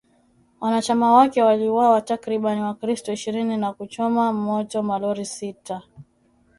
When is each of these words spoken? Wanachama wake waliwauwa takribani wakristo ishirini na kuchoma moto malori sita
Wanachama 0.61 1.13
wake 1.13 1.41
waliwauwa 1.43 2.01
takribani 2.01 2.61
wakristo 2.61 3.13
ishirini 3.13 3.57
na 3.57 3.73
kuchoma 3.73 4.33
moto 4.33 4.83
malori 4.83 5.25
sita 5.25 5.81